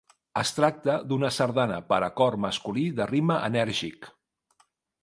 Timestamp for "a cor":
2.09-2.39